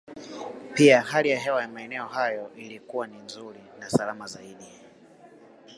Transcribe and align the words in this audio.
Pia 0.73 1.01
hali 1.01 1.29
ya 1.29 1.39
hewa 1.39 1.61
ya 1.61 1.67
maeneo 1.67 2.07
hayo 2.07 2.51
inakuwa 2.55 3.07
ni 3.07 3.17
nzuri 3.21 3.59
na 3.79 3.89
salama 3.89 4.27
zaidi 4.27 4.67